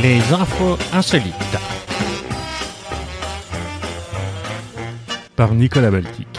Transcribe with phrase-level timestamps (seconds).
[0.00, 1.34] Les infos insolites.
[5.34, 6.38] Par Nicolas Baltic.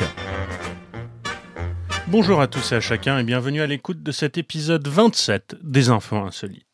[2.07, 5.89] Bonjour à tous et à chacun et bienvenue à l'écoute de cet épisode 27 des
[5.89, 6.68] infos insolites.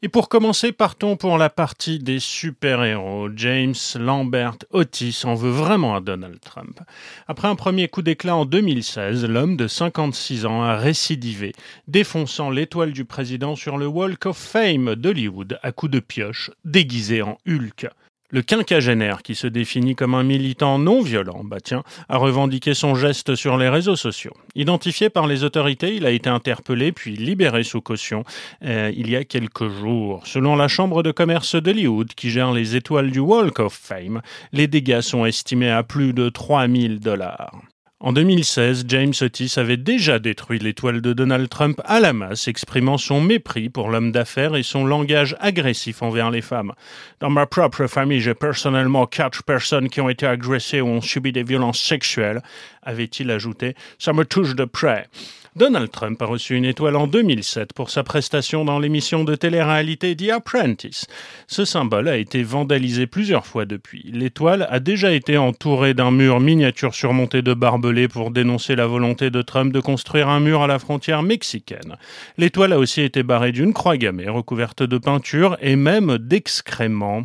[0.00, 3.30] Et pour commencer, partons pour la partie des super-héros.
[3.34, 6.78] James Lambert Otis en veut vraiment à Donald Trump.
[7.26, 11.52] Après un premier coup d'éclat en 2016, l'homme de 56 ans a récidivé,
[11.88, 17.22] défonçant l'étoile du président sur le Walk of Fame d'Hollywood à coups de pioche, déguisé
[17.22, 17.88] en Hulk.
[18.30, 22.94] Le quinquagénaire, qui se définit comme un militant non violent, bah tiens, a revendiqué son
[22.94, 24.34] geste sur les réseaux sociaux.
[24.54, 28.24] Identifié par les autorités, il a été interpellé puis libéré sous caution
[28.64, 30.26] euh, il y a quelques jours.
[30.26, 34.20] Selon la Chambre de commerce d'Hollywood, qui gère les étoiles du Walk of Fame,
[34.52, 37.62] les dégâts sont estimés à plus de 3000 dollars.
[38.00, 42.96] En 2016, James Otis avait déjà détruit l'étoile de Donald Trump à la masse, exprimant
[42.96, 46.74] son mépris pour l'homme d'affaires et son langage agressif envers les femmes.
[47.18, 51.32] Dans ma propre famille, j'ai personnellement quatre personnes qui ont été agressées ou ont subi
[51.32, 52.40] des violences sexuelles,
[52.88, 53.74] avait-il ajouté.
[53.98, 55.08] Ça me touche de près.
[55.56, 60.14] Donald Trump a reçu une étoile en 2007 pour sa prestation dans l'émission de télé-réalité
[60.14, 61.06] The Apprentice.
[61.48, 64.08] Ce symbole a été vandalisé plusieurs fois depuis.
[64.12, 69.30] L'étoile a déjà été entourée d'un mur miniature surmonté de barbelés pour dénoncer la volonté
[69.30, 71.96] de Trump de construire un mur à la frontière mexicaine.
[72.36, 77.24] L'étoile a aussi été barrée d'une croix gammée recouverte de peinture et même d'excréments.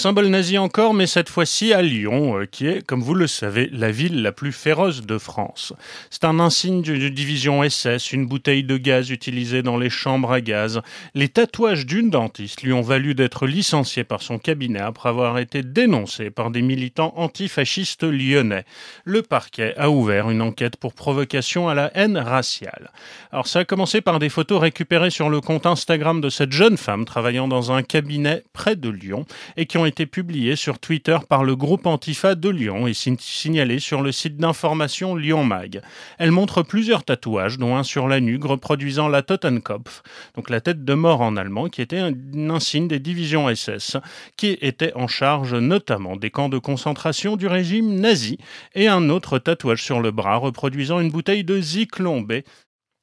[0.00, 3.68] Symbole nazi encore, mais cette fois-ci à Lyon, euh, qui est, comme vous le savez,
[3.70, 5.74] la ville la plus féroce de France.
[6.08, 10.40] C'est un insigne d'une division SS, une bouteille de gaz utilisée dans les chambres à
[10.40, 10.80] gaz.
[11.12, 15.62] Les tatouages d'une dentiste lui ont valu d'être licenciée par son cabinet après avoir été
[15.62, 18.64] dénoncée par des militants antifascistes lyonnais.
[19.04, 22.90] Le parquet a ouvert une enquête pour provocation à la haine raciale.
[23.32, 26.78] Alors ça a commencé par des photos récupérées sur le compte Instagram de cette jeune
[26.78, 29.26] femme travaillant dans un cabinet près de Lyon
[29.58, 33.80] et qui ont été publiés sur Twitter par le groupe Antifa de Lyon et signalés
[33.80, 35.82] sur le site d'information Lyon Mag.
[36.18, 40.02] Elle montre plusieurs tatouages, dont un sur la nuque reproduisant la Totenkopf,
[40.36, 42.14] donc la tête de mort en allemand, qui était un,
[42.50, 43.96] insigne des divisions SS,
[44.36, 48.38] qui était en charge notamment des camps de concentration du régime nazi,
[48.76, 52.42] et un autre tatouage sur le bras reproduisant une bouteille de Zyklon B,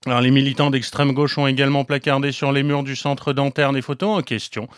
[0.06, 4.18] les militants d'extrême gauche ont également placardé sur les murs du centre dentaire des photos
[4.18, 4.70] en question.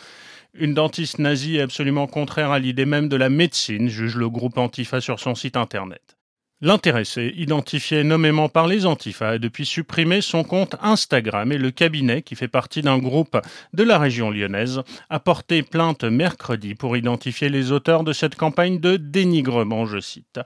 [0.54, 4.58] Une dentiste nazie est absolument contraire à l'idée même de la médecine, juge le groupe
[4.58, 6.16] Antifa sur son site internet.
[6.60, 12.22] L'intéressé, identifié nommément par les Antifa, a depuis supprimé son compte Instagram et le cabinet,
[12.22, 13.40] qui fait partie d'un groupe
[13.72, 18.80] de la région lyonnaise, a porté plainte mercredi pour identifier les auteurs de cette campagne
[18.80, 20.40] de dénigrement, je cite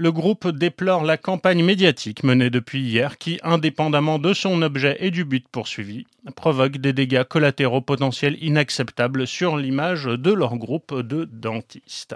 [0.00, 5.10] le groupe déplore la campagne médiatique menée depuis hier qui, indépendamment de son objet et
[5.10, 6.06] du but poursuivi,
[6.36, 12.14] provoque des dégâts collatéraux potentiels inacceptables sur l'image de leur groupe de dentistes.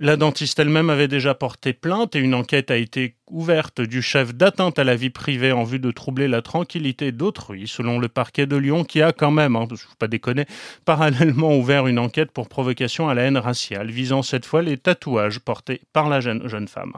[0.00, 4.34] La dentiste elle-même avait déjà porté plainte et une enquête a été ouverte du chef
[4.34, 8.46] d'atteinte à la vie privée en vue de troubler la tranquillité d'autrui, selon le parquet
[8.46, 10.46] de Lyon, qui a quand même, hein, je ne pas déconner,
[10.86, 15.40] parallèlement ouvert une enquête pour provocation à la haine raciale, visant cette fois les tatouages
[15.40, 16.94] portés par la jeune femme.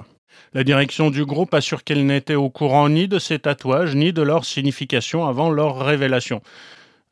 [0.53, 4.23] La direction du groupe assure qu'elle n'était au courant ni de ces tatouages, ni de
[4.23, 6.43] leur signification avant leur révélation.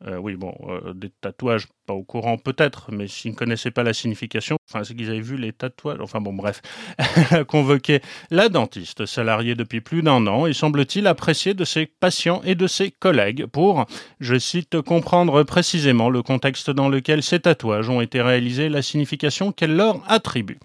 [0.06, 3.82] Euh, oui, bon, euh, des tatouages pas au courant peut-être, mais s'ils ne connaissaient pas
[3.82, 6.60] la signification, enfin c'est qu'ils avaient vu les tatouages, enfin bon bref,
[7.48, 12.54] convoqué la dentiste, salariée depuis plus d'un an, et semble-t-il appréciée de ses patients et
[12.54, 13.86] de ses collègues pour,
[14.20, 18.82] je cite, comprendre précisément le contexte dans lequel ces tatouages ont été réalisés et la
[18.82, 20.58] signification qu'elle leur attribue.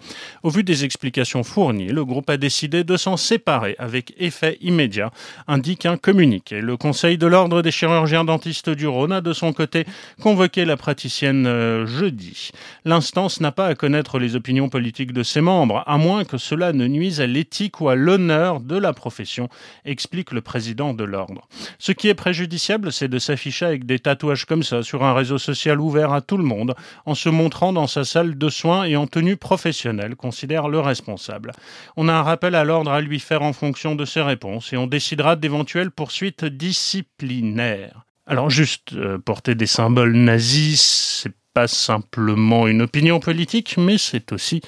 [0.44, 5.12] Au vu des explications fournies, le groupe a décidé de s'en séparer avec effet immédiat,
[5.47, 6.62] indique un communiqué.
[6.62, 9.86] Le Conseil de l'Ordre des chirurgiens dentistes du Rhône a de son côté
[10.22, 12.50] convoqué la pratique euh, jeudi.
[12.86, 16.74] L'instance n'a pas à connaître les opinions politiques de ses membres, à moins que cela
[16.74, 19.47] ne nuise à l'éthique ou à l'honneur de la profession,
[19.85, 21.47] explique le président de l'ordre.
[21.79, 25.38] Ce qui est préjudiciable, c'est de s'afficher avec des tatouages comme ça sur un réseau
[25.38, 26.76] social ouvert à tout le monde,
[27.06, 31.52] en se montrant dans sa salle de soins et en tenue professionnelle, considère le responsable.
[31.96, 34.78] On a un rappel à l'ordre à lui faire en fonction de ses réponses et
[34.78, 38.07] on décidera d'éventuelles poursuites disciplinaires.
[38.29, 44.34] Alors juste euh, porter des symboles nazis, c'est pas simplement une opinion politique, mais c'est
[44.34, 44.59] aussi,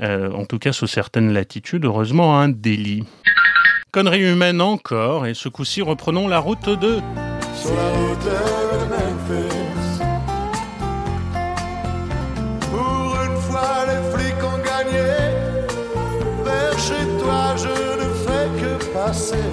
[0.00, 3.04] euh, en tout cas sous certaines latitudes, heureusement un délit.
[3.92, 6.98] Connerie humaine encore, et ce coup-ci reprenons la route de...
[7.54, 10.00] Sur la route de Memphis.
[12.68, 15.06] Pour une fois les flics ont gagné,
[16.44, 19.43] vers chez toi je ne fais que passer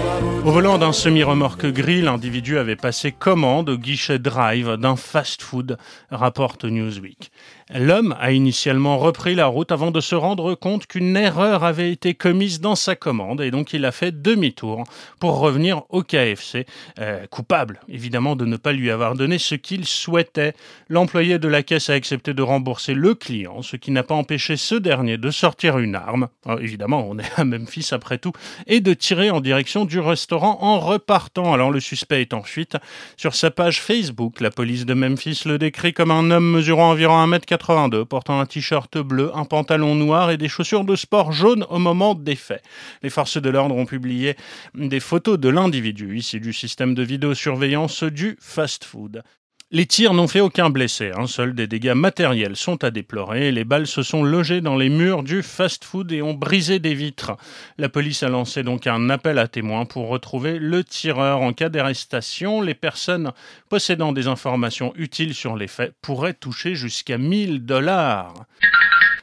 [0.00, 5.76] sur Au volant d'un semi-remorque gris, l'individu avait passé commande au guichet drive d'un fast-food,
[6.10, 7.30] rapporte Newsweek.
[7.72, 12.14] L'homme a initialement repris la route avant de se rendre compte qu'une erreur avait été
[12.14, 14.82] commise dans sa commande et donc il a fait demi-tour
[15.20, 16.66] pour revenir au KFC,
[16.98, 20.54] euh, coupable évidemment de ne pas lui avoir donné ce qu'il souhaitait.
[20.88, 24.56] L'employé de la caisse a accepté de rembourser le client, ce qui n'a pas empêché
[24.56, 26.28] ce dernier de sortir une arme,
[26.60, 28.32] évidemment on est à Memphis après tout,
[28.66, 31.52] et de tirer en direction du restaurant en repartant.
[31.52, 32.76] Alors le suspect est en fuite.
[33.16, 37.26] Sur sa page Facebook, la police de Memphis le décrit comme un homme mesurant environ
[37.26, 41.78] 1m80 portant un t-shirt bleu, un pantalon noir et des chaussures de sport jaunes au
[41.78, 42.62] moment des faits.
[43.02, 44.36] Les forces de l'ordre ont publié
[44.74, 49.22] des photos de l'individu issu du système de vidéosurveillance du fast-food.
[49.72, 51.28] Les tirs n'ont fait aucun blessé, hein.
[51.28, 53.52] seuls des dégâts matériels sont à déplorer.
[53.52, 57.36] Les balles se sont logées dans les murs du fast-food et ont brisé des vitres.
[57.78, 61.40] La police a lancé donc un appel à témoins pour retrouver le tireur.
[61.42, 63.30] En cas d'arrestation, les personnes
[63.68, 68.34] possédant des informations utiles sur les faits pourraient toucher jusqu'à 1000 dollars.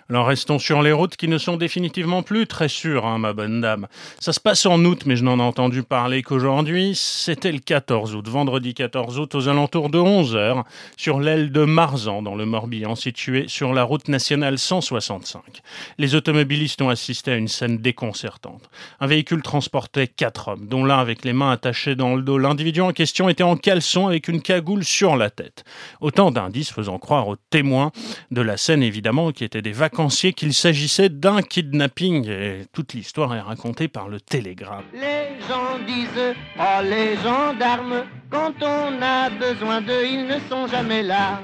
[0.09, 3.59] Alors restons sur les routes qui ne sont définitivement plus très sûres, hein, ma bonne
[3.59, 3.88] dame.
[4.21, 6.94] Ça se passe en août, mais je n'en ai entendu parler qu'aujourd'hui.
[6.95, 10.63] C'était le 14 août, vendredi 14 août, aux alentours de 11h,
[10.95, 15.42] sur l'aile de Marzan, dans le Morbihan, situé sur la route nationale 165.
[15.98, 18.69] Les automobilistes ont assisté à une scène déconcertante.
[19.01, 22.38] Un véhicule transportait quatre hommes, dont l'un avec les mains attachées dans le dos.
[22.38, 25.65] L'individu en question était en caleçon avec une cagoule sur la tête.
[26.00, 27.92] Autant d'indices faisant croire aux témoins
[28.31, 33.33] de la scène, évidemment, qui étaient des vacances qu'il s'agissait d'un kidnapping et toute l'histoire
[33.33, 34.83] est racontée par le télégramme.
[34.94, 41.01] Les gens disent Oh les gendarmes, quand on a besoin d'eux, ils ne sont jamais
[41.01, 41.41] là.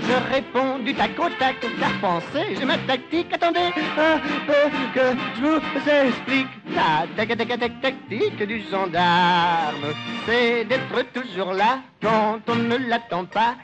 [0.00, 3.26] Je réponds du tac au tac, car pensez, j'ai ma tactique.
[3.32, 4.60] Attendez un peu
[4.94, 5.00] que
[5.36, 6.46] je vous explique.
[6.74, 9.94] La tactique du gendarme,
[10.26, 13.56] c'est d'être toujours là quand on ne l'attend pas.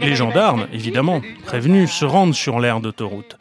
[0.00, 3.36] Les gendarmes, évidemment, prévenus, se rendent sur l'aire d'autoroute.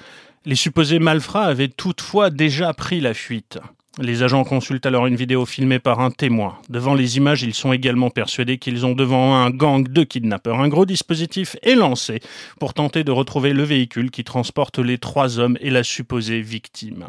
[0.45, 3.59] Les supposés malfrats avaient toutefois déjà pris la fuite.
[3.97, 6.57] Les agents consultent alors une vidéo filmée par un témoin.
[6.69, 10.59] Devant les images, ils sont également persuadés qu'ils ont devant un gang de kidnappeurs.
[10.59, 12.19] Un gros dispositif est lancé
[12.59, 17.07] pour tenter de retrouver le véhicule qui transporte les trois hommes et la supposée victime.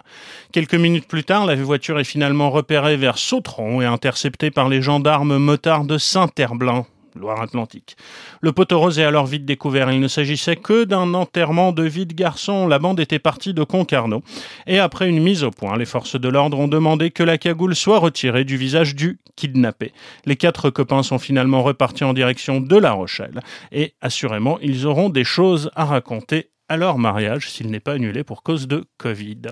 [0.52, 4.80] Quelques minutes plus tard, la voiture est finalement repérée vers Sautron et interceptée par les
[4.80, 6.86] gendarmes motards de Saint-Herblain,
[7.18, 7.96] Loire-Atlantique.
[8.40, 9.90] Le poteau rose est alors vite découvert.
[9.90, 12.66] Il ne s'agissait que d'un enterrement de vie de garçon.
[12.66, 14.22] La bande était partie de Concarneau.
[14.66, 17.74] Et après une mise au point, les forces de l'ordre ont demandé que la cagoule
[17.74, 19.92] soit retirée du visage du kidnappé.
[20.24, 23.40] Les quatre copains sont finalement repartis en direction de La Rochelle.
[23.72, 28.24] Et assurément, ils auront des choses à raconter à leur mariage s'il n'est pas annulé
[28.24, 29.42] pour cause de Covid.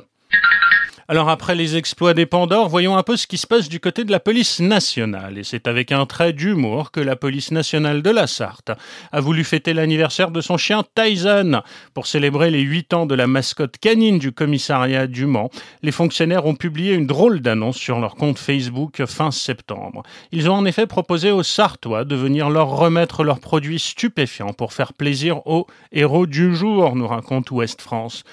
[1.07, 4.05] Alors après les exploits des Pandores, voyons un peu ce qui se passe du côté
[4.05, 5.37] de la police nationale.
[5.37, 8.71] Et c'est avec un trait d'humour que la police nationale de la Sarthe
[9.13, 11.61] a voulu fêter l'anniversaire de son chien Tyson.
[11.93, 15.51] Pour célébrer les 8 ans de la mascotte canine du commissariat du Mans,
[15.83, 20.05] les fonctionnaires ont publié une drôle d'annonce sur leur compte Facebook fin septembre.
[20.33, 24.73] Ils ont en effet proposé aux Sartois de venir leur remettre leurs produits stupéfiants pour
[24.73, 28.25] faire plaisir aux héros du jour, nous raconte Ouest France.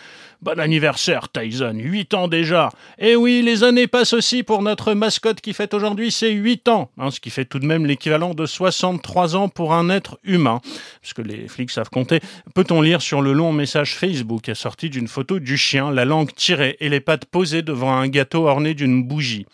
[0.44, 2.72] Bon anniversaire, Tyson, 8 ans déjà.
[2.98, 6.68] Et eh oui, les années passent aussi pour notre mascotte qui fête aujourd'hui ses 8
[6.68, 10.18] ans, hein, ce qui fait tout de même l'équivalent de 63 ans pour un être
[10.24, 10.60] humain.
[11.00, 12.22] Parce que les flics savent compter.
[12.56, 16.76] Peut-on lire sur le long message Facebook assorti d'une photo du chien, la langue tirée
[16.80, 19.46] et les pattes posées devant un gâteau orné d'une bougie?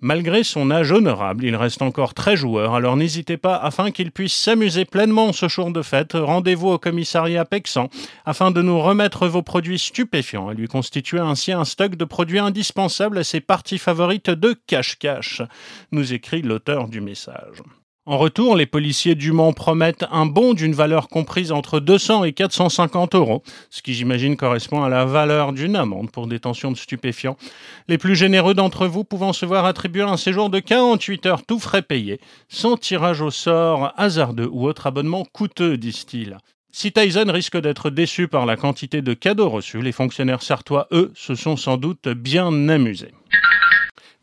[0.00, 4.34] Malgré son âge honorable, il reste encore très joueur, alors n'hésitez pas, afin qu'il puisse
[4.34, 7.88] s'amuser pleinement ce jour de fête, rendez-vous au commissariat Pexan,
[8.26, 12.38] afin de nous remettre vos produits stupéfiants et lui constituer ainsi un stock de produits
[12.38, 15.40] indispensables à ses parties favorites de cache-cache,
[15.92, 17.62] nous écrit l'auteur du message.
[18.08, 22.32] En retour, les policiers du Mans promettent un bon d'une valeur comprise entre 200 et
[22.32, 27.36] 450 euros, ce qui j'imagine correspond à la valeur d'une amende pour détention de stupéfiants.
[27.88, 31.58] Les plus généreux d'entre vous pouvant se voir attribuer un séjour de 48 heures tout
[31.58, 36.38] frais payé, sans tirage au sort hasardeux ou autre abonnement coûteux, disent-ils.
[36.70, 41.10] Si Tyson risque d'être déçu par la quantité de cadeaux reçus, les fonctionnaires sartois, eux,
[41.16, 43.14] se sont sans doute bien amusés.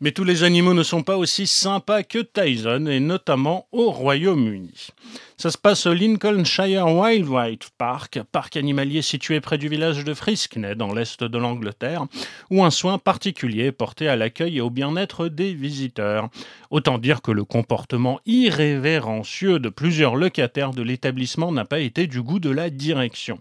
[0.00, 4.88] Mais tous les animaux ne sont pas aussi sympas que Tyson, et notamment au Royaume-Uni.
[5.36, 10.74] Ça se passe au Lincolnshire Wildlife Park, parc animalier situé près du village de Friskney,
[10.74, 12.06] dans l'est de l'Angleterre,
[12.50, 16.28] où un soin particulier est porté à l'accueil et au bien-être des visiteurs.
[16.70, 22.22] Autant dire que le comportement irrévérencieux de plusieurs locataires de l'établissement n'a pas été du
[22.22, 23.38] goût de la direction.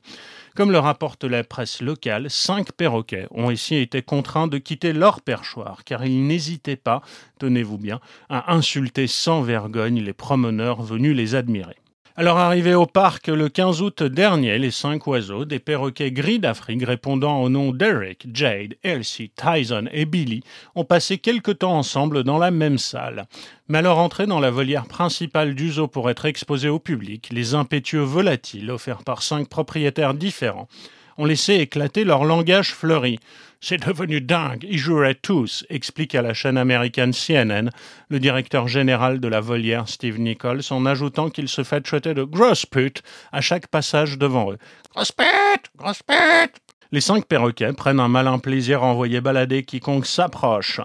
[0.55, 5.21] Comme le rapporte la presse locale, cinq perroquets ont ici été contraints de quitter leur
[5.21, 7.01] perchoir car ils n'hésitaient pas,
[7.39, 11.77] tenez-vous bien, à insulter sans vergogne les promeneurs venus les admirer.
[12.15, 16.85] Alors arrivés au parc le 15 août dernier, les cinq oiseaux, des perroquets gris d'Afrique
[16.85, 20.43] répondant au nom d'Eric, Jade, Elsie, Tyson et Billy,
[20.75, 23.25] ont passé quelque temps ensemble dans la même salle.
[23.67, 27.29] Mais à leur entrée dans la volière principale du zoo pour être exposés au public,
[27.31, 30.67] les impétueux volatiles, offerts par cinq propriétaires différents,
[31.17, 33.19] ont laissé éclater leur langage fleuri.
[33.65, 37.69] C'est devenu dingue, ils joueraient tous, explique à la chaîne américaine CNN
[38.09, 42.23] le directeur général de la volière Steve Nichols en ajoutant qu'il se fait traiter de
[42.23, 44.57] grosse pute à chaque passage devant eux.
[44.93, 46.57] Grosse pute Grosse pute
[46.91, 50.81] Les cinq perroquets prennent un malin plaisir à envoyer balader quiconque s'approche.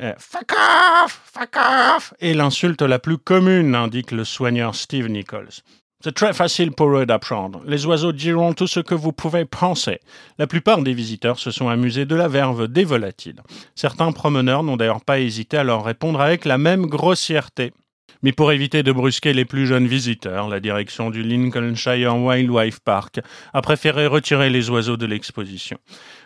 [0.00, 5.62] Euh, fuck off Fuck off Et l'insulte la plus commune, indique le soigneur Steve Nichols.
[6.04, 7.60] C'est très facile pour eux d'apprendre.
[7.66, 9.98] Les oiseaux diront tout ce que vous pouvez penser.
[10.38, 13.42] La plupart des visiteurs se sont amusés de la verve des volatiles.
[13.74, 17.72] Certains promeneurs n'ont d'ailleurs pas hésité à leur répondre avec la même grossièreté.
[18.22, 23.20] Mais pour éviter de brusquer les plus jeunes visiteurs, la direction du Lincolnshire Wildlife Park
[23.54, 25.78] a préféré retirer les oiseaux de l'exposition.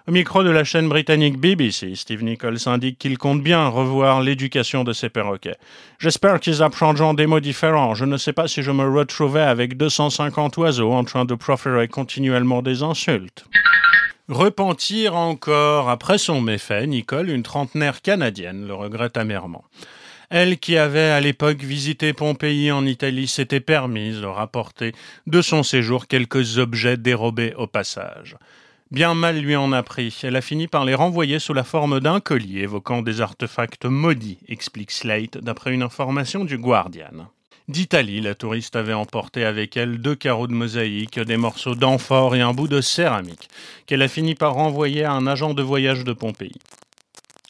[0.09, 4.85] Au micro de la chaîne britannique BBC, Steve Nichols indique qu'il compte bien revoir l'éducation
[4.85, 5.59] de ses perroquets.
[5.99, 7.95] J'espère qu'ils apprendront des mots différents.
[7.95, 11.89] Je ne sais pas si je me retrouvais avec 250 oiseaux en train de proférer
[11.89, 13.45] continuellement des insultes.
[14.29, 15.91] Repentir encore.
[15.91, 19.65] Après son méfait, Nicole, une trentenaire canadienne, le regrette amèrement.
[20.35, 24.95] Elle qui avait à l'époque visité Pompéi en Italie s'était permise de rapporter
[25.27, 28.39] de son séjour quelques objets dérobés au passage.
[28.91, 30.19] Bien mal lui en a pris.
[30.23, 34.39] Elle a fini par les renvoyer sous la forme d'un collier évoquant des artefacts maudits,
[34.49, 37.29] explique Slate d'après une information du Guardian.
[37.69, 42.41] D'Italie, la touriste avait emporté avec elle deux carreaux de mosaïque, des morceaux d'amphore et
[42.41, 43.51] un bout de céramique,
[43.85, 46.55] qu'elle a fini par renvoyer à un agent de voyage de Pompéi.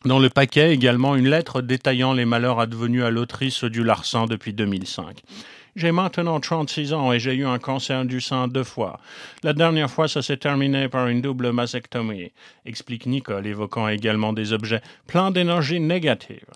[0.04, 4.52] Dans le paquet, également une lettre détaillant les malheurs advenus à l'autrice du larcin depuis
[4.52, 5.22] 2005.
[5.76, 8.98] J'ai maintenant 36 ans et j'ai eu un cancer du sein deux fois.
[9.44, 12.32] La dernière fois, ça s'est terminé par une double mastectomie,
[12.66, 16.46] explique Nicole, évoquant également des objets pleins d'énergie négative.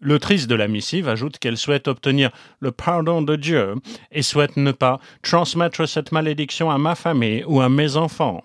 [0.00, 3.74] L'autrice de la missive ajoute qu'elle souhaite obtenir le pardon de Dieu
[4.10, 8.42] et souhaite ne pas transmettre cette malédiction à ma famille ou à mes enfants.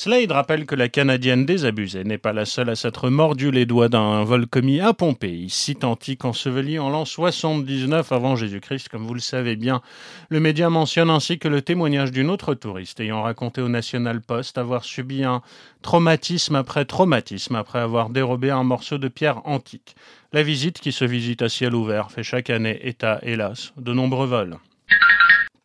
[0.00, 3.90] Slade rappelle que la Canadienne désabusée n'est pas la seule à s'être mordu les doigts
[3.90, 9.12] d'un vol commis à Pompéi, site antique enseveli en l'an 79 avant Jésus-Christ, comme vous
[9.12, 9.82] le savez bien.
[10.30, 14.56] Le média mentionne ainsi que le témoignage d'une autre touriste ayant raconté au National Post
[14.56, 15.42] avoir subi un
[15.82, 19.94] traumatisme après traumatisme après avoir dérobé un morceau de pierre antique.
[20.32, 24.26] La visite qui se visite à ciel ouvert fait chaque année état, hélas, de nombreux
[24.26, 24.56] vols.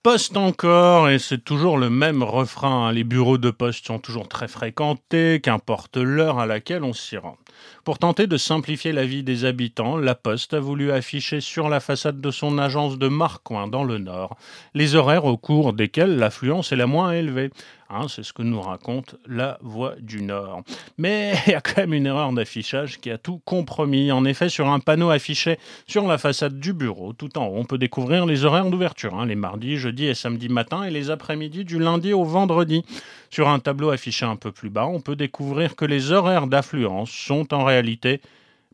[0.05, 2.91] Poste encore, et c'est toujours le même refrain, hein.
[2.91, 7.39] les bureaux de poste sont toujours très fréquentés, qu'importe l'heure à laquelle on s'y rend.
[7.83, 11.79] Pour tenter de simplifier la vie des habitants, la Poste a voulu afficher sur la
[11.79, 14.37] façade de son agence de Marcoing dans le Nord
[14.73, 17.49] les horaires au cours desquels l'affluence est la moins élevée.
[17.89, 20.63] Hein, c'est ce que nous raconte la Voix du Nord.
[20.97, 24.11] Mais il y a quand même une erreur d'affichage qui a tout compromis.
[24.11, 27.63] En effet, sur un panneau affiché sur la façade du bureau, tout en haut, on
[27.63, 31.63] peut découvrir les horaires d'ouverture, hein, les mardis, jeudis et samedis matin et les après-midi
[31.63, 32.83] du lundi au vendredi.
[33.29, 37.11] Sur un tableau affiché un peu plus bas, on peut découvrir que les horaires d'affluence
[37.11, 38.21] sont en réalité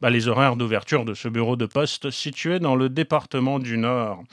[0.01, 4.23] bah, les horaires d'ouverture de ce bureau de poste situé dans le département du Nord.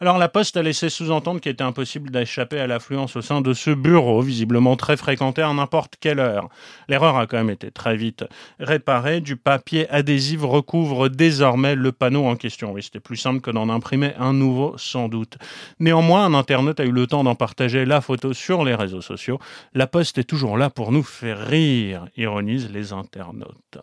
[0.00, 3.52] Alors la Poste a laissé sous-entendre qu'il était impossible d'échapper à l'affluence au sein de
[3.52, 6.48] ce bureau, visiblement très fréquenté à n'importe quelle heure.
[6.88, 8.24] L'erreur a quand même été très vite
[8.60, 9.20] réparée.
[9.20, 12.72] Du papier adhésif recouvre désormais le panneau en question.
[12.72, 15.36] Oui, c'était plus simple que d'en imprimer un nouveau, sans doute.
[15.80, 19.40] Néanmoins, un internaute a eu le temps d'en partager la photo sur les réseaux sociaux.
[19.74, 23.78] La Poste est toujours là pour nous faire rire, ironisent les internautes.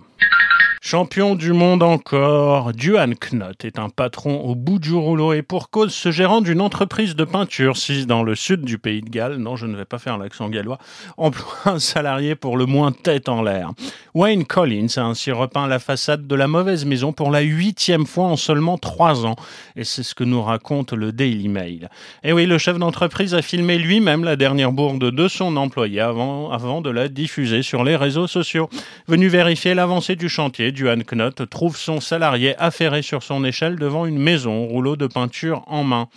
[0.88, 5.72] Champion du monde encore, Duan Knott est un patron au bout du rouleau et pour
[5.72, 9.38] cause, ce gérant d'une entreprise de peinture si dans le sud du pays de Galles,
[9.38, 10.77] non je ne vais pas faire l'accent gallois,
[11.18, 13.72] emploie un salarié pour le moins tête en l'air.
[14.13, 18.25] Wayne Collins a ainsi repeint la façade de la mauvaise maison pour la huitième fois
[18.25, 19.38] en seulement trois ans
[19.75, 21.89] et c'est ce que nous raconte le Daily Mail.
[22.24, 26.51] Et oui, le chef d'entreprise a filmé lui-même la dernière bourde de son employé avant,
[26.51, 28.70] avant de la diffuser sur les réseaux sociaux.
[29.08, 34.05] Venu vérifier l'avancée du chantier, Duane Knott trouve son salarié affairé sur son échelle devant
[34.05, 36.10] une maison, rouleau de peinture en main.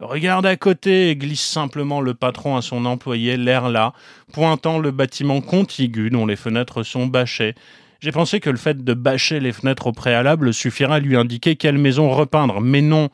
[0.00, 3.92] Regarde à côté, glisse simplement le patron à son employé, l'air là,
[4.32, 7.54] pointant le bâtiment contigu dont les fenêtres sont bâchées.
[8.00, 11.56] J'ai pensé que le fait de bâcher les fenêtres au préalable suffira à lui indiquer
[11.56, 13.10] quelle maison repeindre, mais non.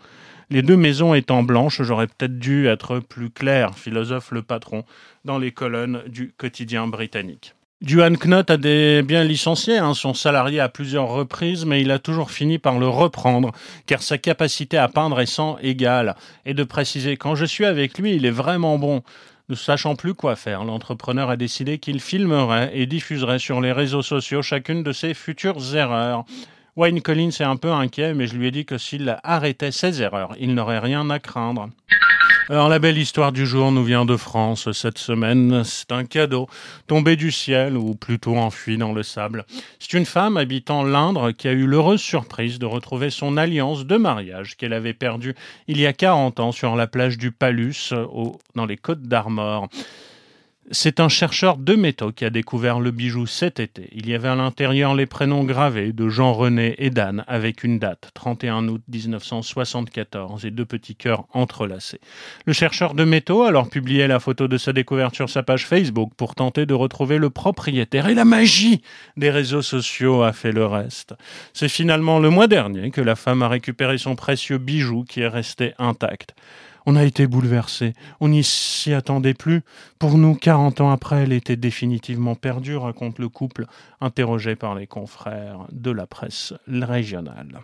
[0.50, 4.85] Les deux maisons étant blanches, j'aurais peut-être dû être plus clair, philosophe le patron,
[5.25, 7.54] dans les colonnes du quotidien britannique.
[7.82, 11.99] Duane Knott a des bien licencié hein, son salarié à plusieurs reprises, mais il a
[11.99, 13.52] toujours fini par le reprendre,
[13.87, 16.14] car sa capacité à peindre est sans égale.
[16.44, 19.02] Et de préciser, quand je suis avec lui, il est vraiment bon.
[19.49, 24.02] Ne sachant plus quoi faire, l'entrepreneur a décidé qu'il filmerait et diffuserait sur les réseaux
[24.02, 26.26] sociaux chacune de ses futures erreurs.
[26.76, 30.02] Wayne Collins est un peu inquiet, mais je lui ai dit que s'il arrêtait ses
[30.02, 31.70] erreurs, il n'aurait rien à craindre.
[32.50, 35.62] Alors la belle histoire du jour nous vient de France cette semaine.
[35.62, 36.49] C'est un cadeau
[36.88, 39.47] tombé du ciel ou plutôt enfui dans le sable.
[39.78, 43.97] C'est une femme habitant l'Indre qui a eu l'heureuse surprise de retrouver son alliance de
[43.97, 45.37] mariage qu'elle avait perdue
[45.69, 47.95] il y a 40 ans sur la plage du Palus
[48.57, 49.69] dans les Côtes d'Armor.
[50.73, 53.88] C'est un chercheur de métaux qui a découvert le bijou cet été.
[53.93, 58.11] Il y avait à l'intérieur les prénoms gravés de Jean-René et d'Anne avec une date,
[58.14, 62.00] 31 août 1974, et deux petits cœurs entrelacés.
[62.45, 65.67] Le chercheur de métaux a alors publié la photo de sa découverte sur sa page
[65.67, 68.09] Facebook pour tenter de retrouver le propriétaire.
[68.09, 68.83] Et la magie
[69.17, 71.14] des réseaux sociaux a fait le reste.
[71.52, 75.29] C'est finalement le mois dernier que la femme a récupéré son précieux bijou qui est
[75.29, 76.35] resté intact.
[76.92, 77.94] On a été bouleversés.
[78.18, 79.62] On n'y s'y attendait plus.
[80.00, 83.66] Pour nous, 40 ans après, elle était définitivement perdue, raconte le couple,
[84.00, 87.61] interrogé par les confrères de la presse régionale.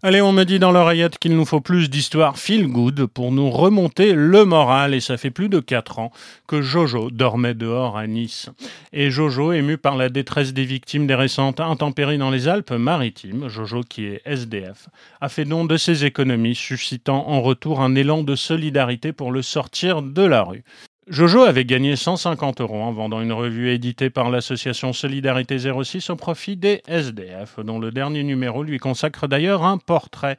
[0.00, 3.50] Allez, on me dit dans l'oreillette qu'il nous faut plus d'histoires feel good pour nous
[3.50, 6.12] remonter le moral et ça fait plus de quatre ans
[6.46, 8.48] que Jojo dormait dehors à Nice.
[8.92, 13.80] Et Jojo, ému par la détresse des victimes des récentes intempéries dans les Alpes-Maritimes, Jojo
[13.80, 14.88] qui est SDF,
[15.20, 19.42] a fait don de ses économies, suscitant en retour un élan de solidarité pour le
[19.42, 20.62] sortir de la rue.
[21.10, 26.16] Jojo avait gagné 150 euros en vendant une revue éditée par l'association Solidarité 06 au
[26.16, 30.36] profit des SDF, dont le dernier numéro lui consacre d'ailleurs un portrait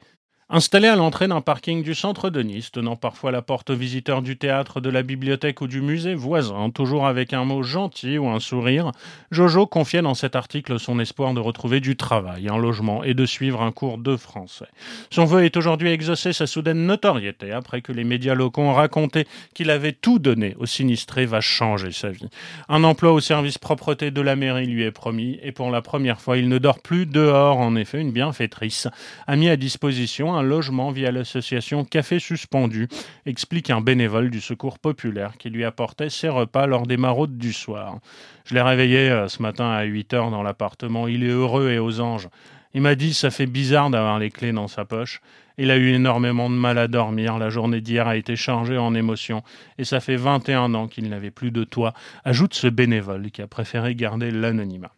[0.52, 4.20] Installé à l'entrée d'un parking du centre de Nice, tenant parfois la porte aux visiteurs
[4.20, 8.28] du théâtre, de la bibliothèque ou du musée voisin, toujours avec un mot gentil ou
[8.28, 8.90] un sourire,
[9.30, 13.26] Jojo confiait dans cet article son espoir de retrouver du travail, un logement et de
[13.26, 14.66] suivre un cours de français.
[15.10, 19.28] Son vœu est aujourd'hui exaucé sa soudaine notoriété après que les médias locaux ont raconté
[19.54, 22.28] qu'il avait tout donné au sinistré va changer sa vie.
[22.68, 26.20] Un emploi au service propreté de la mairie lui est promis et pour la première
[26.20, 27.58] fois il ne dort plus dehors.
[27.58, 28.88] En effet, une bienfaitrice
[29.28, 32.88] a mis à disposition logement via l'association Café Suspendu,
[33.26, 37.52] explique un bénévole du Secours populaire qui lui apportait ses repas lors des maraudes du
[37.52, 37.98] soir.
[38.44, 41.08] Je l'ai réveillé euh, ce matin à 8 heures dans l'appartement.
[41.08, 42.28] Il est heureux et aux anges.
[42.74, 45.20] Il m'a dit ça fait bizarre d'avoir les clés dans sa poche.
[45.58, 47.38] Il a eu énormément de mal à dormir.
[47.38, 49.42] La journée d'hier a été chargée en émotions.
[49.76, 51.92] Et ça fait 21 ans qu'il n'avait plus de toit,
[52.24, 54.92] ajoute ce bénévole qui a préféré garder l'anonymat.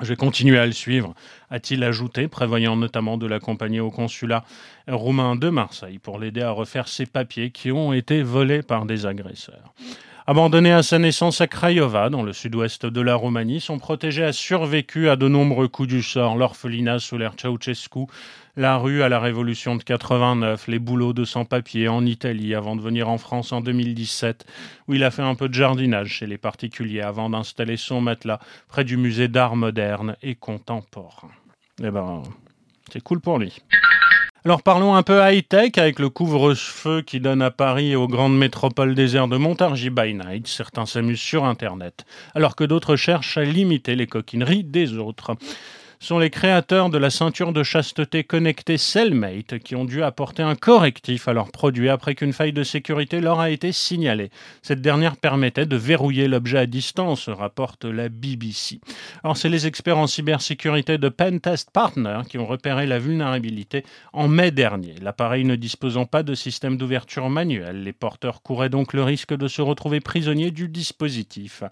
[0.00, 1.14] Je vais continuer à le suivre,
[1.50, 4.42] a-t-il ajouté, prévoyant notamment de l'accompagner au consulat
[4.88, 9.04] roumain de Marseille pour l'aider à refaire ses papiers qui ont été volés par des
[9.06, 9.74] agresseurs.
[10.24, 14.32] Abandonné à sa naissance à Craiova, dans le sud-ouest de la Roumanie, son protégé a
[14.32, 18.06] survécu à de nombreux coups du sort, l'orphelinat sous l'ère Ceausescu,
[18.56, 22.82] la rue à la Révolution de 89, les boulots de sans-papiers en Italie avant de
[22.82, 24.46] venir en France en 2017,
[24.86, 28.38] où il a fait un peu de jardinage chez les particuliers avant d'installer son matelas
[28.68, 31.30] près du musée d'art moderne et contemporain.
[31.82, 32.22] Eh ben,
[32.92, 33.60] c'est cool pour lui.
[34.44, 38.36] Alors parlons un peu high-tech avec le couvre-feu qui donne à Paris et aux grandes
[38.36, 40.48] métropoles désertes de Montargis by Night.
[40.48, 45.36] Certains s'amusent sur Internet, alors que d'autres cherchent à limiter les coquineries des autres
[46.02, 50.56] sont les créateurs de la ceinture de chasteté connectée Cellmate qui ont dû apporter un
[50.56, 54.30] correctif à leur produit après qu'une faille de sécurité leur a été signalée.
[54.62, 58.80] Cette dernière permettait de verrouiller l'objet à distance, rapporte la BBC.
[59.22, 64.26] Alors c'est les experts en cybersécurité de Pentest Partner qui ont repéré la vulnérabilité en
[64.26, 64.96] mai dernier.
[65.00, 69.46] L'appareil ne disposant pas de système d'ouverture manuel, les porteurs couraient donc le risque de
[69.46, 71.62] se retrouver prisonniers du dispositif.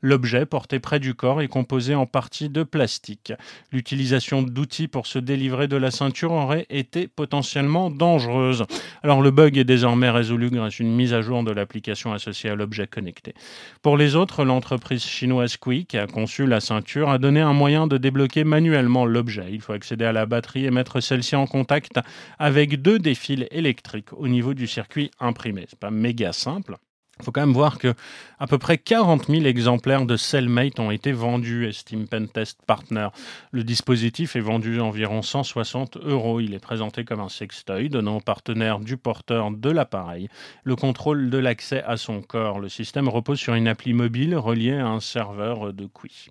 [0.00, 3.34] L'objet porté près du corps est composé en partie de plastique.
[3.74, 8.64] L'utilisation d'outils pour se délivrer de la ceinture aurait été potentiellement dangereuse.
[9.02, 12.50] Alors le bug est désormais résolu grâce à une mise à jour de l'application associée
[12.50, 13.34] à l'objet connecté.
[13.82, 17.88] Pour les autres, l'entreprise chinoise Qi, qui a conçu la ceinture, a donné un moyen
[17.88, 19.46] de débloquer manuellement l'objet.
[19.50, 21.98] Il faut accéder à la batterie et mettre celle-ci en contact
[22.38, 25.64] avec deux des fils électriques au niveau du circuit imprimé.
[25.68, 26.76] C'est pas méga simple.
[27.20, 27.94] Il faut quand même voir que
[28.38, 33.08] à peu près 40 000 exemplaires de Cellmate ont été vendus, estime Pentest Partner.
[33.52, 36.40] Le dispositif est vendu à environ 160 euros.
[36.40, 40.28] Il est présenté comme un sextoy, donnant au partenaire du porteur de l'appareil
[40.64, 42.58] le contrôle de l'accès à son corps.
[42.58, 46.30] Le système repose sur une appli mobile reliée à un serveur de QI.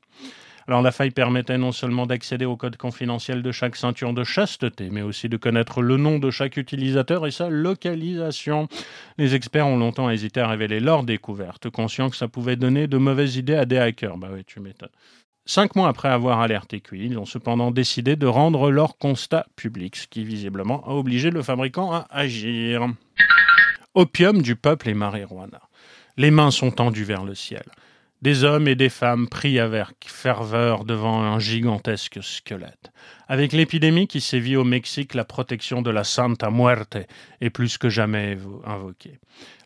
[0.67, 4.89] Alors la faille permettait non seulement d'accéder au code confidentiel de chaque ceinture de chasteté,
[4.89, 8.67] mais aussi de connaître le nom de chaque utilisateur et sa localisation.
[9.17, 12.97] Les experts ont longtemps hésité à révéler leur découverte, conscients que ça pouvait donner de
[12.97, 14.17] mauvaises idées à des hackers.
[14.17, 14.89] Bah oui, tu m'étonnes.
[15.45, 19.97] Cinq mois après avoir alerté QI, ils ont cependant décidé de rendre leur constat public,
[19.97, 22.87] ce qui visiblement a obligé le fabricant à agir.
[23.93, 25.61] Opium du peuple et marijuana.
[26.15, 27.63] Les mains sont tendues vers le ciel.
[28.23, 32.93] Des hommes et des femmes prient avec ferveur devant un gigantesque squelette.
[33.27, 36.97] Avec l'épidémie qui sévit au Mexique, la protection de la Santa Muerte
[37.41, 39.19] est plus que jamais invoquée.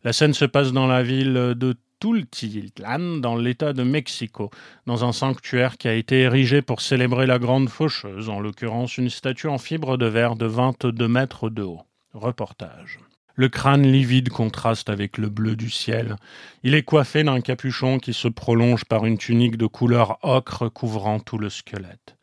[0.04, 4.50] La scène se passe dans la ville de Tultitlan, dans l'État de Mexico,
[4.88, 9.12] dans un sanctuaire qui a été érigé pour célébrer la Grande Faucheuse, en l'occurrence une
[9.12, 11.84] statue en fibre de verre de 22 mètres de haut.
[12.16, 12.98] Reportage.
[13.40, 16.16] Le crâne livide contraste avec le bleu du ciel.
[16.64, 21.20] Il est coiffé d'un capuchon qui se prolonge par une tunique de couleur ocre couvrant
[21.20, 22.16] tout le squelette.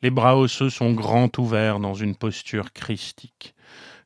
[0.00, 3.56] Les bras osseux sont grands ouverts dans une posture christique.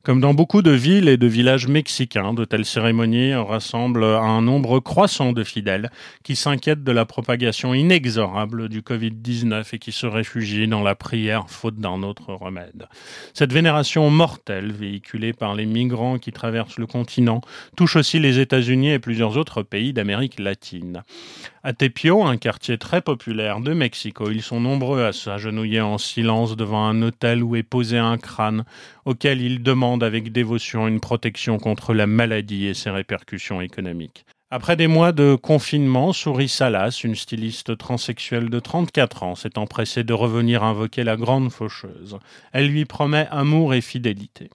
[0.04, 4.78] Comme dans beaucoup de villes et de villages mexicains, de telles cérémonies rassemblent un nombre
[4.78, 5.90] croissant de fidèles
[6.22, 11.48] qui s'inquiètent de la propagation inexorable du Covid-19 et qui se réfugient dans la prière
[11.48, 12.86] faute d'un autre remède.
[13.32, 17.40] Cette vénération mortelle véhiculée par les migrants qui traversent le continent
[17.74, 21.02] touche aussi les États-Unis et plusieurs autres pays d'Amérique latine.
[21.62, 26.56] À Tepio, un quartier très populaire de Mexico, ils sont nombreux à s'agenouiller en silence
[26.56, 28.66] devant un hôtel où est posé un crâne
[29.06, 34.26] auquel ils demandent avec dévotion une protection contre la maladie et ses répercussions économiques.
[34.50, 40.04] Après des mois de confinement, Souris Salas, une styliste transsexuelle de 34 ans, s'est empressée
[40.04, 42.18] de revenir invoquer la grande faucheuse.
[42.52, 44.50] Elle lui promet amour et fidélité.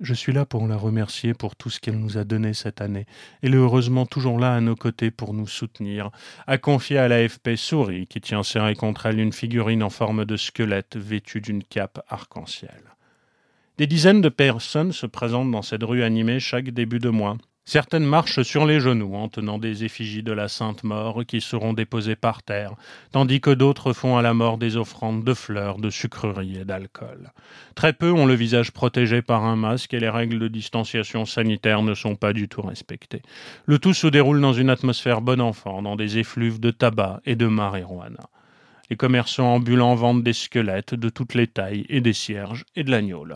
[0.00, 3.04] Je suis là pour la remercier pour tout ce qu'elle nous a donné cette année.
[3.42, 6.10] Elle est heureusement toujours là à nos côtés pour nous soutenir,
[6.46, 10.36] a confié à l'AFP Souris, qui tient serré contre elle une figurine en forme de
[10.36, 12.91] squelette vêtue d'une cape arc-en-ciel.
[13.78, 17.38] Des dizaines de personnes se présentent dans cette rue animée chaque début de mois.
[17.64, 21.72] Certaines marchent sur les genoux en tenant des effigies de la Sainte Mort qui seront
[21.72, 22.74] déposées par terre,
[23.12, 27.32] tandis que d'autres font à la mort des offrandes de fleurs, de sucreries et d'alcool.
[27.74, 31.82] Très peu ont le visage protégé par un masque et les règles de distanciation sanitaire
[31.82, 33.22] ne sont pas du tout respectées.
[33.64, 37.36] Le tout se déroule dans une atmosphère bon enfant, dans des effluves de tabac et
[37.36, 38.28] de marijuana.
[38.92, 42.90] Les commerçants ambulants vendent des squelettes de toutes les tailles et des cierges et de
[42.90, 43.26] l'agneau.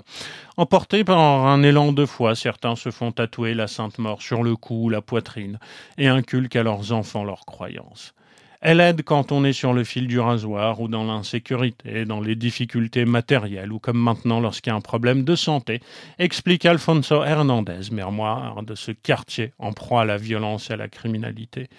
[0.59, 4.55] Emportés par un élan de foi, certains se font tatouer la Sainte Mort sur le
[4.55, 5.59] cou ou la poitrine
[5.97, 8.13] et inculquent à leurs enfants leurs croyances.
[8.61, 12.37] Elle aide quand on est sur le fil du rasoir ou dans l'insécurité, dans les
[12.37, 15.81] difficultés matérielles ou comme maintenant lorsqu'il y a un problème de santé,
[16.19, 20.89] explique Alfonso Hernandez, mémoire de ce quartier en proie à la violence et à la
[20.89, 21.71] criminalité.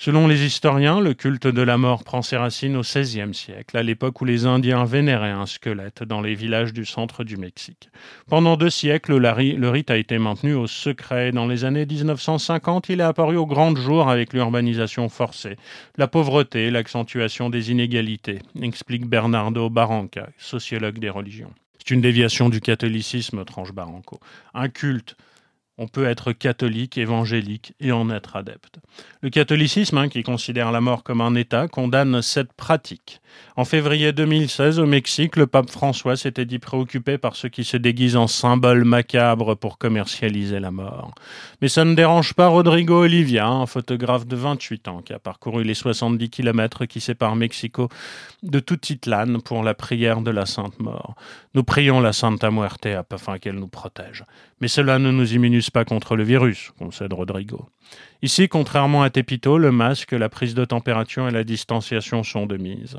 [0.00, 3.82] Selon les historiens, le culte de la mort prend ses racines au XVIe siècle, à
[3.82, 7.90] l'époque où les Indiens vénéraient un squelette dans les villages du centre du Mexique.
[8.28, 11.32] Pendant deux siècles, le rite a été maintenu au secret.
[11.32, 15.56] Dans les années 1950, il est apparu au grand jour avec l'urbanisation forcée,
[15.96, 21.50] la pauvreté, l'accentuation des inégalités, explique Bernardo Barranca, sociologue des religions.
[21.78, 24.20] C'est une déviation du catholicisme, tranche Barranco.
[24.54, 25.16] Un culte
[25.78, 28.80] on peut être catholique, évangélique et en être adepte.
[29.22, 33.20] Le catholicisme, hein, qui considère la mort comme un État, condamne cette pratique.
[33.56, 37.76] En février 2016, au Mexique, le pape François s'était dit préoccupé par ceux qui se
[37.76, 41.14] déguisent en symboles macabres pour commercialiser la mort.
[41.60, 45.62] Mais ça ne dérange pas Rodrigo Olivia, un photographe de 28 ans qui a parcouru
[45.62, 47.88] les 70 kilomètres qui séparent Mexico
[48.42, 51.14] de Tutitlán pour la prière de la Sainte Mort.
[51.54, 54.24] Nous prions la Santa Muerte afin qu'elle nous protège.
[54.60, 57.68] Mais cela ne nous immunise pas contre le virus, concède Rodrigo.
[58.22, 62.56] Ici, contrairement à Tepito, le masque, la prise de température et la distanciation sont de
[62.56, 62.98] mise.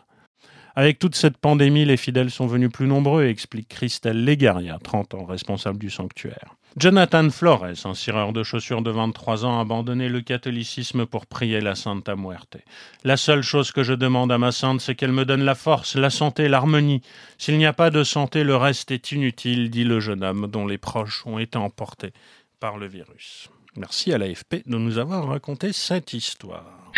[0.79, 5.25] Avec toute cette pandémie, les fidèles sont venus plus nombreux, explique Christelle Legaria, 30 ans,
[5.25, 6.55] responsable du sanctuaire.
[6.77, 11.59] Jonathan Flores, un cireur de chaussures de 23 ans, a abandonné le catholicisme pour prier
[11.59, 12.59] la Santa Muerte.
[13.03, 15.97] La seule chose que je demande à ma sainte, c'est qu'elle me donne la force,
[15.97, 17.01] la santé, l'harmonie.
[17.37, 20.65] S'il n'y a pas de santé, le reste est inutile, dit le jeune homme dont
[20.65, 22.13] les proches ont été emportés
[22.61, 23.49] par le virus.
[23.75, 26.93] Merci à l'AFP de nous avoir raconté cette histoire.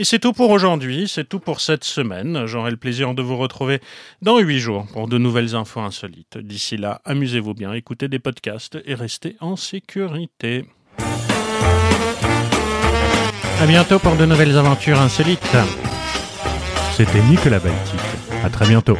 [0.00, 2.46] Et c'est tout pour aujourd'hui, c'est tout pour cette semaine.
[2.46, 3.80] J'aurai le plaisir de vous retrouver
[4.22, 6.36] dans huit jours pour de nouvelles infos insolites.
[6.36, 10.66] D'ici là, amusez-vous bien, écoutez des podcasts et restez en sécurité.
[13.60, 15.56] À bientôt pour de nouvelles aventures insolites.
[16.96, 18.00] C'était Nicolas Baltic.
[18.42, 18.98] À très bientôt.